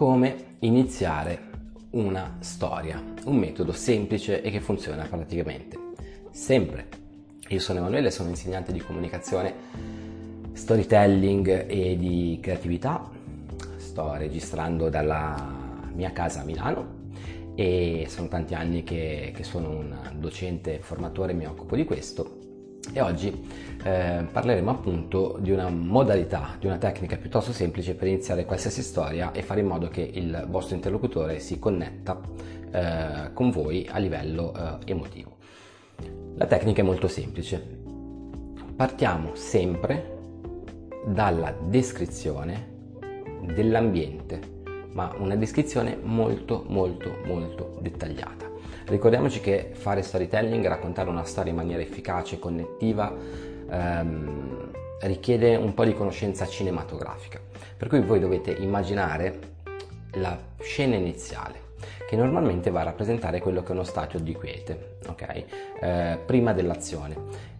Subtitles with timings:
[0.00, 1.50] come iniziare
[1.90, 5.76] una storia, un metodo semplice e che funziona praticamente
[6.30, 6.88] sempre.
[7.48, 9.52] Io sono Emanuele, sono insegnante di comunicazione,
[10.54, 13.10] storytelling e di creatività.
[13.76, 17.10] Sto registrando dalla mia casa a Milano
[17.54, 22.38] e sono tanti anni che, che sono un docente formatore e mi occupo di questo
[22.92, 23.46] e oggi
[23.82, 29.32] eh, parleremo appunto di una modalità, di una tecnica piuttosto semplice per iniziare qualsiasi storia
[29.32, 32.20] e fare in modo che il vostro interlocutore si connetta
[32.70, 35.36] eh, con voi a livello eh, emotivo.
[36.36, 37.78] La tecnica è molto semplice.
[38.74, 40.18] Partiamo sempre
[41.06, 42.78] dalla descrizione
[43.54, 44.40] dell'ambiente,
[44.92, 48.49] ma una descrizione molto molto molto dettagliata.
[48.86, 53.14] Ricordiamoci che fare storytelling, raccontare una storia in maniera efficace, connettiva,
[53.70, 54.70] ehm,
[55.02, 57.40] richiede un po' di conoscenza cinematografica.
[57.76, 59.38] Per cui voi dovete immaginare
[60.14, 61.68] la scena iniziale,
[62.08, 65.44] che normalmente va a rappresentare quello che è uno stato di quiete, ok?
[65.80, 67.58] Eh, prima dell'azione.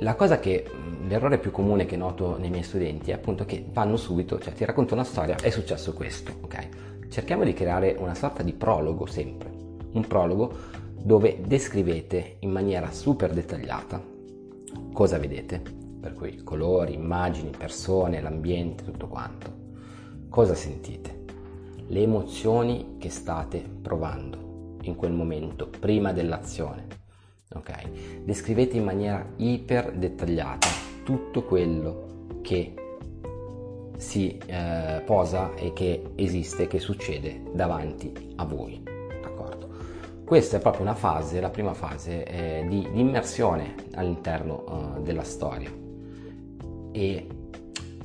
[0.00, 0.64] La cosa che,
[1.08, 4.64] l'errore più comune che noto nei miei studenti è appunto che vanno subito, cioè ti
[4.64, 6.68] racconto una storia, è successo questo, ok?
[7.08, 9.55] Cerchiamo di creare una sorta di prologo sempre,
[9.96, 10.52] un prologo
[11.02, 14.14] dove descrivete in maniera super dettagliata
[14.92, 15.60] cosa vedete,
[16.00, 19.52] per cui colori, immagini, persone, l'ambiente, tutto quanto.
[20.28, 21.24] Cosa sentite?
[21.88, 26.86] Le emozioni che state provando in quel momento, prima dell'azione.
[27.54, 28.22] Ok?
[28.24, 30.68] Descrivete in maniera iper dettagliata
[31.04, 32.74] tutto quello che
[33.96, 38.95] si eh, posa e che esiste, che succede davanti a voi.
[40.24, 44.64] Questa è proprio una fase, la prima fase eh, di, di, immersione all'interno
[44.96, 45.70] uh, della storia.
[46.90, 47.26] E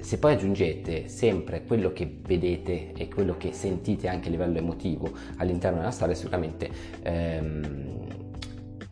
[0.00, 5.10] se poi aggiungete sempre quello che vedete e quello che sentite anche a livello emotivo
[5.36, 6.70] all'interno della storia, sicuramente
[7.02, 8.06] ehm,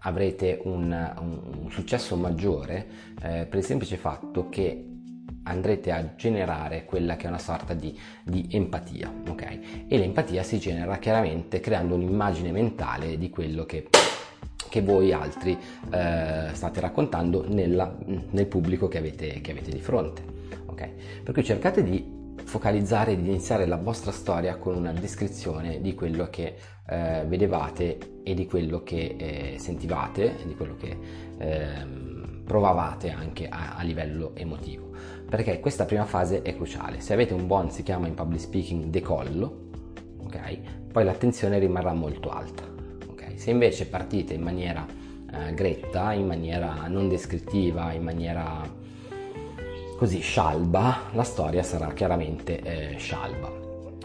[0.00, 2.86] avrete un, un, un, successo maggiore
[3.22, 4.93] eh, per il semplice fatto che
[5.44, 9.86] andrete a generare quella che è una sorta di, di empatia, ok?
[9.88, 13.88] E l'empatia si genera chiaramente creando un'immagine mentale di quello che
[14.74, 15.56] che voi altri
[15.90, 17.96] eh, state raccontando nella,
[18.30, 20.24] nel pubblico che avete, che avete di fronte.
[20.66, 20.90] Okay?
[21.22, 26.28] Per cui cercate di focalizzare, di iniziare la vostra storia con una descrizione di quello
[26.28, 26.56] che
[26.88, 30.96] eh, vedevate e di quello che eh, sentivate, di quello che
[31.38, 32.03] ehm,
[32.44, 34.84] provavate anche a, a livello emotivo
[35.34, 37.00] perché questa prima fase è cruciale.
[37.00, 39.62] Se avete un buon, si chiama in public speaking, decollo,
[40.22, 40.92] ok?
[40.92, 42.62] Poi l'attenzione rimarrà molto alta,
[43.08, 43.32] ok?
[43.34, 44.86] Se invece partite in maniera
[45.32, 48.62] eh, gretta, in maniera non descrittiva, in maniera
[49.96, 53.50] così scialba, la storia sarà chiaramente eh, scialba.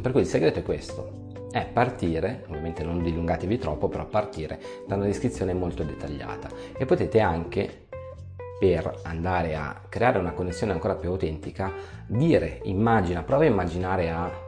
[0.00, 4.94] Per cui il segreto è questo, è partire, ovviamente non dilungatevi troppo, però partire da
[4.94, 7.85] una descrizione molto dettagliata e potete anche
[8.58, 11.72] per andare a creare una connessione ancora più autentica,
[12.06, 14.44] dire, immagina, prova a immaginare a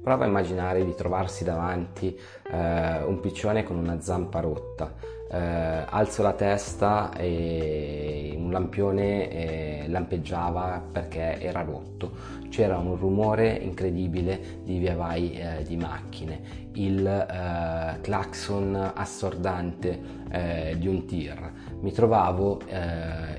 [0.00, 2.18] prova a immaginare di trovarsi davanti
[2.50, 4.94] eh, un piccione con una zampa rotta.
[5.30, 12.36] Eh, alzo la testa e un lampione eh, lampeggiava perché era rotto.
[12.48, 16.40] C'era un rumore incredibile di via vai eh, di macchine,
[16.72, 20.00] il eh, clacson assordante
[20.30, 21.52] eh, di un tir.
[21.80, 22.60] Mi trovavo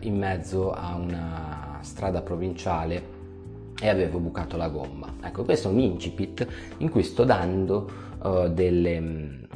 [0.02, 3.18] in mezzo a una strada provinciale
[3.82, 5.16] e avevo bucato la gomma.
[5.22, 6.48] Ecco, questo è un incipit
[6.78, 8.08] in cui sto dando
[8.52, 9.49] delle, uh,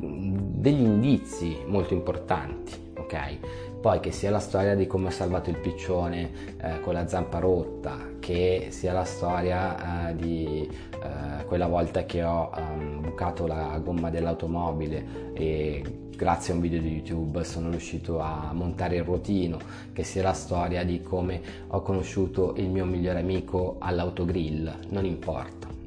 [0.00, 3.38] degli indizi molto importanti, ok?
[3.80, 6.30] Poi che sia la storia di come ho salvato il piccione
[6.60, 12.22] eh, con la zampa rotta, che sia la storia eh, di eh, quella volta che
[12.22, 15.82] ho um, bucato la gomma dell'automobile e
[16.14, 19.58] grazie a un video di YouTube sono riuscito a montare il ruotino,
[19.94, 25.79] che sia la storia di come ho conosciuto il mio migliore amico all'autogrill, non importa?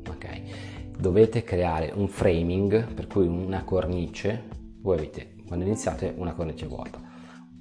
[0.98, 4.44] Dovete creare un framing, per cui una cornice,
[4.81, 7.12] voi avete, quando iniziate, una cornice vuota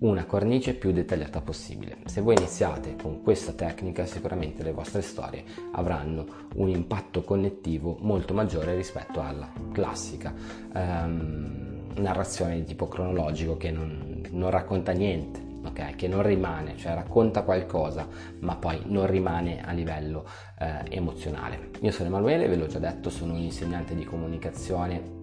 [0.02, 1.98] una cornice più dettagliata possibile.
[2.06, 6.26] Se voi iniziate con questa tecnica sicuramente le vostre storie avranno
[6.56, 10.34] un impatto connettivo molto maggiore rispetto alla classica
[10.74, 15.51] um, narrazione di tipo cronologico che non, non racconta niente.
[15.64, 18.06] Okay, che non rimane, cioè racconta qualcosa,
[18.40, 20.26] ma poi non rimane a livello
[20.58, 21.70] eh, emozionale.
[21.80, 25.20] Io sono Emanuele, ve l'ho già detto, sono un insegnante di comunicazione,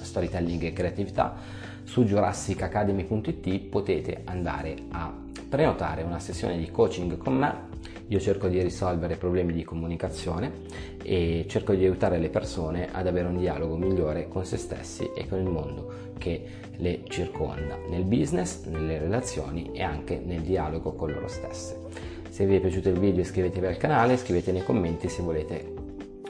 [0.00, 1.36] storytelling e creatività
[1.88, 5.10] su jurassicacademy.it potete andare a
[5.48, 7.66] prenotare una sessione di coaching con me
[8.08, 10.52] Io cerco di risolvere problemi di comunicazione
[11.02, 15.26] e cerco di aiutare le persone ad avere un dialogo migliore con se stessi e
[15.28, 16.44] con il mondo che
[16.76, 21.76] le circonda, nel business, nelle relazioni e anche nel dialogo con loro stesse.
[22.28, 25.74] Se vi è piaciuto il video iscrivetevi al canale, scrivete nei commenti se volete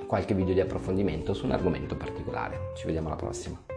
[0.07, 2.73] qualche video di approfondimento su un argomento particolare.
[2.77, 3.68] Ci vediamo alla prossima.